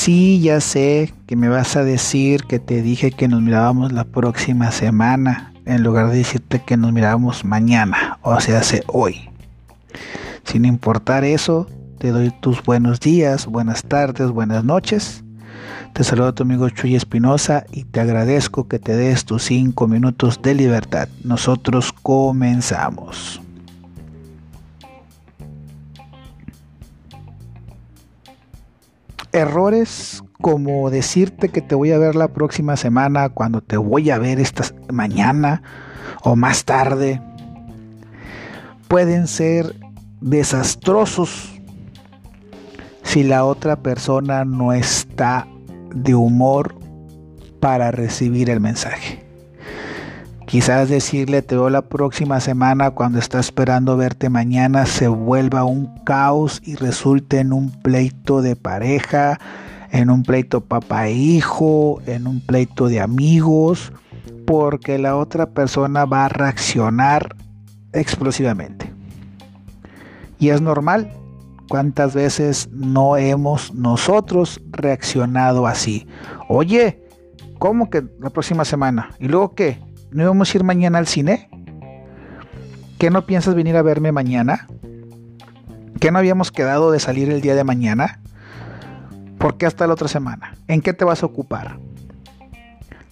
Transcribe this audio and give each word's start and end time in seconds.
Sí, 0.00 0.40
ya 0.40 0.62
sé 0.62 1.12
que 1.26 1.36
me 1.36 1.50
vas 1.50 1.76
a 1.76 1.84
decir 1.84 2.44
que 2.44 2.58
te 2.58 2.80
dije 2.80 3.10
que 3.10 3.28
nos 3.28 3.42
mirábamos 3.42 3.92
la 3.92 4.04
próxima 4.04 4.70
semana, 4.70 5.52
en 5.66 5.82
lugar 5.82 6.08
de 6.08 6.16
decirte 6.16 6.62
que 6.64 6.78
nos 6.78 6.90
mirábamos 6.90 7.44
mañana, 7.44 8.18
o 8.22 8.40
sea, 8.40 8.60
hace 8.60 8.82
hoy. 8.86 9.28
Sin 10.44 10.64
importar 10.64 11.22
eso, 11.24 11.66
te 11.98 12.12
doy 12.12 12.32
tus 12.40 12.62
buenos 12.62 12.98
días, 12.98 13.44
buenas 13.44 13.82
tardes, 13.82 14.30
buenas 14.30 14.64
noches. 14.64 15.22
Te 15.92 16.02
saludo 16.02 16.28
a 16.28 16.34
tu 16.34 16.44
amigo 16.44 16.70
Chuy 16.70 16.96
Espinosa 16.96 17.66
y 17.70 17.84
te 17.84 18.00
agradezco 18.00 18.68
que 18.68 18.78
te 18.78 18.96
des 18.96 19.26
tus 19.26 19.42
cinco 19.42 19.86
minutos 19.86 20.40
de 20.40 20.54
libertad. 20.54 21.10
Nosotros 21.24 21.92
comenzamos. 21.92 23.42
Errores 29.32 30.22
como 30.40 30.90
decirte 30.90 31.50
que 31.50 31.60
te 31.60 31.74
voy 31.74 31.92
a 31.92 31.98
ver 31.98 32.16
la 32.16 32.28
próxima 32.28 32.76
semana 32.76 33.28
cuando 33.28 33.60
te 33.60 33.76
voy 33.76 34.10
a 34.10 34.18
ver 34.18 34.40
esta 34.40 34.64
mañana 34.92 35.62
o 36.22 36.34
más 36.34 36.64
tarde 36.64 37.20
pueden 38.88 39.28
ser 39.28 39.76
desastrosos 40.20 41.60
si 43.02 43.22
la 43.22 43.44
otra 43.44 43.76
persona 43.76 44.44
no 44.44 44.72
está 44.72 45.46
de 45.94 46.14
humor 46.14 46.74
para 47.60 47.90
recibir 47.90 48.50
el 48.50 48.60
mensaje. 48.60 49.29
Quizás 50.50 50.88
decirle 50.88 51.42
te 51.42 51.54
veo 51.54 51.70
la 51.70 51.82
próxima 51.82 52.40
semana 52.40 52.90
cuando 52.90 53.20
está 53.20 53.38
esperando 53.38 53.96
verte 53.96 54.28
mañana 54.30 54.84
se 54.84 55.06
vuelva 55.06 55.62
un 55.62 55.94
caos 56.02 56.60
y 56.64 56.74
resulte 56.74 57.38
en 57.38 57.52
un 57.52 57.70
pleito 57.70 58.42
de 58.42 58.56
pareja, 58.56 59.38
en 59.92 60.10
un 60.10 60.24
pleito 60.24 60.60
papá 60.62 61.06
e 61.06 61.12
hijo, 61.12 62.02
en 62.04 62.26
un 62.26 62.40
pleito 62.40 62.88
de 62.88 63.00
amigos, 63.00 63.92
porque 64.44 64.98
la 64.98 65.16
otra 65.16 65.50
persona 65.50 66.04
va 66.04 66.24
a 66.24 66.28
reaccionar 66.28 67.36
explosivamente. 67.92 68.92
Y 70.40 70.48
es 70.48 70.60
normal. 70.60 71.12
¿Cuántas 71.68 72.12
veces 72.12 72.68
no 72.72 73.16
hemos 73.16 73.72
nosotros 73.72 74.60
reaccionado 74.72 75.68
así? 75.68 76.08
Oye, 76.48 77.00
¿cómo 77.60 77.88
que 77.88 78.02
la 78.18 78.30
próxima 78.30 78.64
semana? 78.64 79.10
¿Y 79.20 79.28
luego 79.28 79.54
qué? 79.54 79.89
¿No 80.12 80.22
íbamos 80.24 80.52
a 80.52 80.58
ir 80.58 80.64
mañana 80.64 80.98
al 80.98 81.06
cine? 81.06 81.48
¿Qué 82.98 83.10
no 83.10 83.26
piensas 83.26 83.54
venir 83.54 83.76
a 83.76 83.82
verme 83.82 84.10
mañana? 84.10 84.66
¿Qué 86.00 86.10
no 86.10 86.18
habíamos 86.18 86.50
quedado 86.50 86.90
de 86.90 86.98
salir 86.98 87.30
el 87.30 87.40
día 87.40 87.54
de 87.54 87.62
mañana? 87.62 88.20
¿Por 89.38 89.56
qué 89.56 89.66
hasta 89.66 89.86
la 89.86 89.94
otra 89.94 90.08
semana? 90.08 90.56
¿En 90.66 90.80
qué 90.80 90.92
te 90.92 91.04
vas 91.04 91.22
a 91.22 91.26
ocupar? 91.26 91.78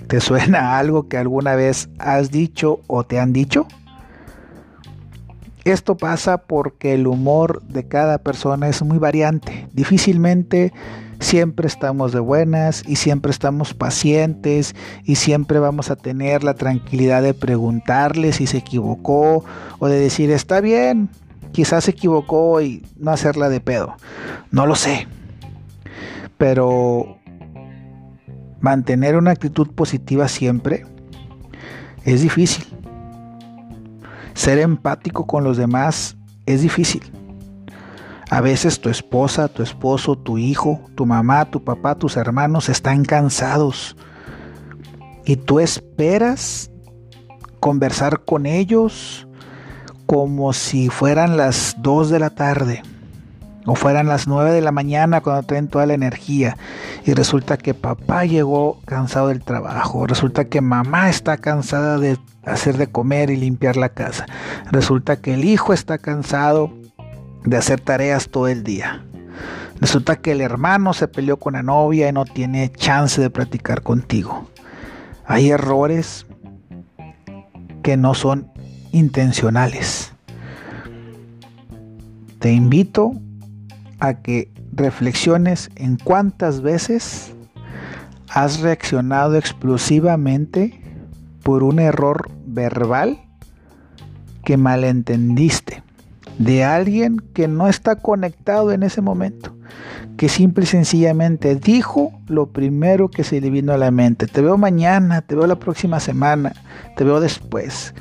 ¿Te 0.09 0.21
suena 0.21 0.79
algo 0.79 1.09
que 1.09 1.19
alguna 1.19 1.55
vez 1.55 1.89
has 1.99 2.31
dicho 2.31 2.81
o 2.89 3.05
te 3.05 3.21
han 3.21 3.33
dicho? 3.33 3.67
Esto 5.65 5.97
pasa 5.97 6.39
porque 6.39 6.95
el 6.95 7.07
humor 7.07 7.62
de 7.62 7.87
cada 7.87 8.19
persona 8.19 8.69
es 8.69 8.83
muy 8.83 8.99
variante. 8.99 9.69
Difícilmente 9.73 10.73
siempre 11.21 11.67
estamos 11.67 12.13
de 12.13 12.21
buenas 12.21 12.83
y 12.87 12.97
siempre 12.97 13.31
estamos 13.31 13.75
pacientes 13.75 14.75
y 15.05 15.17
siempre 15.17 15.59
vamos 15.59 15.91
a 15.91 15.97
tener 15.97 16.45
la 16.45 16.55
tranquilidad 16.55 17.23
de 17.23 17.35
preguntarle 17.35 18.33
si 18.33 18.47
se 18.47 18.59
equivocó 18.59 19.45
o 19.79 19.89
de 19.89 19.99
decir 19.99 20.31
está 20.31 20.61
bien, 20.61 21.09
quizás 21.53 21.85
se 21.85 21.93
equivocó 21.93 22.61
y 22.61 22.85
no 22.99 23.11
hacerla 23.11 23.49
de 23.49 23.61
pedo. 23.61 23.97
No 24.51 24.67
lo 24.67 24.75
sé. 24.75 25.07
Pero 26.37 27.19
mantener 28.61 29.17
una 29.17 29.33
actitud 29.33 29.69
positiva 29.69 30.28
siempre 30.28 30.87
es 32.05 32.23
difícil. 32.23 32.65
Ser 34.34 34.59
empático 34.59 35.27
con 35.27 35.43
los 35.43 35.57
demás 35.57 36.17
es 36.47 36.62
difícil. 36.62 37.18
A 38.31 38.41
veces 38.41 38.81
tu 38.81 38.91
esposa, 38.91 39.49
tu 39.49 39.62
esposo, 39.62 40.16
tu 40.16 40.37
hijo, 40.37 40.81
tu 40.94 41.06
mamá, 41.06 41.47
tu 41.47 41.65
papá, 41.65 41.94
tus 41.94 42.16
hermanos 42.16 42.69
están 42.69 43.05
cansados. 43.05 43.97
Y 45.25 45.37
tú 45.37 45.61
esperas 45.61 46.71
conversar 47.61 48.21
con 48.25 48.47
ellos 48.47 49.27
como 50.06 50.53
si 50.53 50.89
fueran 50.89 51.37
las 51.37 51.77
2 51.78 52.11
de 52.11 52.19
la 52.19 52.31
tarde 52.31 52.83
o 53.66 53.75
fueran 53.75 54.06
las 54.06 54.27
9 54.27 54.53
de 54.53 54.62
la 54.62 54.72
mañana 54.72 55.21
cuando 55.21 55.43
traen 55.43 55.69
toda 55.69 55.84
la 55.84 55.93
energía 55.93 56.56
y 57.05 57.12
resulta 57.12 57.59
que 57.59 57.75
papá 57.75 58.25
llegó 58.25 58.81
cansado 58.87 59.28
del 59.28 59.45
trabajo, 59.45 60.06
resulta 60.06 60.47
que 60.47 60.62
mamá 60.62 61.10
está 61.10 61.37
cansada 61.37 61.99
de 61.99 62.19
hacer 62.45 62.78
de 62.78 62.87
comer 62.87 63.28
y 63.28 63.37
limpiar 63.37 63.77
la 63.77 63.91
casa, 63.91 64.25
resulta 64.71 65.21
que 65.21 65.34
el 65.34 65.45
hijo 65.45 65.75
está 65.75 65.99
cansado 65.99 66.72
de 67.44 67.56
hacer 67.56 67.81
tareas 67.81 68.28
todo 68.28 68.49
el 68.49 68.62
día. 68.62 69.04
Resulta 69.81 70.16
que 70.16 70.32
el 70.32 70.41
hermano 70.41 70.93
se 70.93 71.09
peleó 71.09 71.38
con 71.38 71.53
la 71.53 71.62
novia 71.62 72.09
y 72.09 72.12
no 72.12 72.25
tiene 72.25 72.72
chance 72.72 73.21
de 73.21 73.31
platicar 73.31 73.82
contigo. 73.82 74.49
Hay 75.25 75.50
errores 75.50 76.27
que 77.82 77.97
no 77.97 78.15
son 78.15 78.50
intencionales. 78.93 80.12
Te 82.41 82.53
invito 82.53 83.12
a 84.00 84.15
que 84.15 84.50
reflexiones 84.72 85.71
en 85.77 85.97
cuántas 85.97 86.60
veces 86.60 87.32
has 88.31 88.60
reaccionado 88.60 89.37
explosivamente 89.37 90.81
por 91.43 91.62
un 91.62 91.78
error 91.78 92.31
verbal 92.47 93.21
que 94.44 94.56
malentendiste 94.56 95.82
de 96.38 96.65
alguien 96.65 97.19
que 97.34 97.49
no 97.49 97.69
está 97.69 97.97
conectado 97.97 98.72
en 98.72 98.82
ese 98.82 99.00
momento, 99.00 99.56
que 100.16 100.28
simple 100.28 100.65
y 100.65 100.66
sencillamente 100.66 101.56
dijo 101.56 102.12
lo 102.26 102.53
primero 102.53 103.09
que 103.09 103.25
se 103.25 103.41
le 103.41 103.50
vino 103.50 103.72
a 103.72 103.76
la 103.76 103.91
mente. 103.91 104.26
Te 104.26 104.41
veo 104.41 104.56
mañana, 104.56 105.22
te 105.22 105.34
veo 105.34 105.47
la 105.47 105.59
próxima 105.59 106.00
semana, 106.00 106.53
te 106.97 107.04
veo 107.04 107.21
después, 107.21 107.94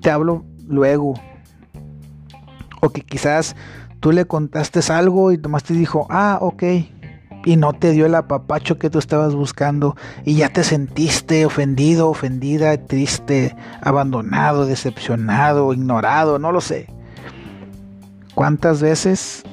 te 0.00 0.10
hablo 0.10 0.44
luego. 0.66 1.14
O 2.82 2.90
que 2.90 3.00
quizás 3.00 3.56
tú 4.00 4.12
le 4.12 4.26
contaste 4.26 4.80
algo 4.92 5.32
y 5.32 5.38
nomás 5.38 5.64
te 5.64 5.74
dijo, 5.74 6.06
ah, 6.10 6.38
ok, 6.40 6.62
y 7.46 7.56
no 7.56 7.72
te 7.72 7.92
dio 7.92 8.06
el 8.06 8.14
apapacho 8.14 8.78
que 8.78 8.90
tú 8.90 8.98
estabas 8.98 9.34
buscando 9.34 9.96
y 10.24 10.34
ya 10.34 10.52
te 10.52 10.64
sentiste 10.64 11.46
ofendido, 11.46 12.10
ofendida, 12.10 12.76
triste, 12.76 13.56
abandonado, 13.80 14.66
decepcionado, 14.66 15.72
ignorado, 15.72 16.38
no 16.38 16.52
lo 16.52 16.60
sé. 16.60 16.88
¿Cuántas 18.36 18.82
veces 18.82 19.44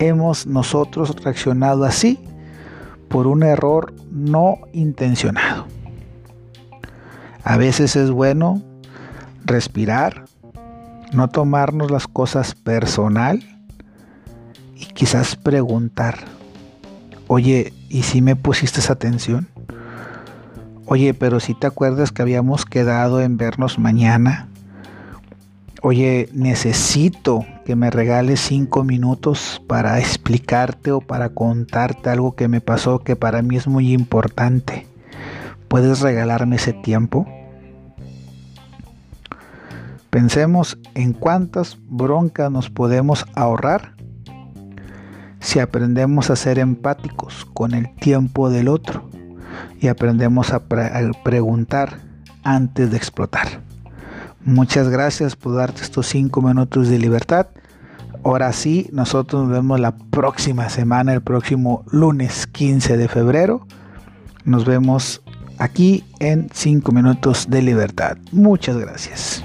hemos 0.00 0.48
nosotros 0.48 1.14
reaccionado 1.22 1.84
así 1.84 2.18
por 3.08 3.28
un 3.28 3.44
error 3.44 3.94
no 4.10 4.58
intencionado? 4.72 5.68
A 7.44 7.56
veces 7.56 7.94
es 7.94 8.10
bueno 8.10 8.64
respirar, 9.44 10.24
no 11.12 11.28
tomarnos 11.28 11.92
las 11.92 12.08
cosas 12.08 12.56
personal 12.56 13.38
y 14.74 14.86
quizás 14.86 15.36
preguntar, 15.36 16.18
oye, 17.28 17.72
¿y 17.88 18.02
si 18.02 18.22
me 18.22 18.34
pusiste 18.34 18.80
esa 18.80 18.94
atención? 18.94 19.46
Oye, 20.84 21.14
pero 21.14 21.38
si 21.38 21.54
te 21.54 21.68
acuerdas 21.68 22.10
que 22.10 22.22
habíamos 22.22 22.64
quedado 22.64 23.20
en 23.20 23.36
vernos 23.36 23.78
mañana 23.78 24.48
oye, 25.88 26.28
necesito 26.32 27.46
que 27.64 27.76
me 27.76 27.92
regales 27.92 28.40
cinco 28.40 28.82
minutos 28.82 29.62
para 29.68 30.00
explicarte 30.00 30.90
o 30.90 31.00
para 31.00 31.28
contarte 31.28 32.10
algo 32.10 32.34
que 32.34 32.48
me 32.48 32.60
pasó 32.60 33.04
que 33.04 33.14
para 33.14 33.40
mí 33.40 33.54
es 33.54 33.68
muy 33.68 33.92
importante. 33.92 34.88
¿Puedes 35.68 36.00
regalarme 36.00 36.56
ese 36.56 36.72
tiempo? 36.72 37.24
Pensemos 40.10 40.76
en 40.96 41.12
cuántas 41.12 41.78
broncas 41.88 42.50
nos 42.50 42.68
podemos 42.68 43.24
ahorrar 43.36 43.94
si 45.38 45.60
aprendemos 45.60 46.30
a 46.30 46.36
ser 46.36 46.58
empáticos 46.58 47.44
con 47.54 47.74
el 47.74 47.94
tiempo 47.94 48.50
del 48.50 48.66
otro 48.66 49.08
y 49.80 49.86
aprendemos 49.86 50.52
a, 50.52 50.64
preguntar 51.22 52.00
antes 52.42 52.90
de 52.90 52.96
explotar. 52.96 53.65
Muchas 54.46 54.88
gracias 54.88 55.34
por 55.34 55.56
darte 55.56 55.82
estos 55.82 56.06
cinco 56.06 56.40
minutos 56.40 56.88
de 56.88 57.00
libertad. 57.00 57.48
Ahora 58.22 58.52
sí, 58.52 58.88
nosotros 58.92 59.42
nos 59.42 59.50
vemos 59.50 59.80
la 59.80 59.96
próxima 59.96 60.68
semana, 60.68 61.12
el 61.12 61.20
próximo 61.20 61.84
lunes 61.90 62.46
15 62.46 62.96
de 62.96 63.08
febrero. 63.08 63.66
Nos 64.44 64.64
vemos 64.64 65.20
aquí 65.58 66.04
en 66.20 66.48
5 66.52 66.92
minutos 66.92 67.46
de 67.50 67.60
libertad. 67.60 68.18
Muchas 68.30 68.76
gracias. 68.76 69.35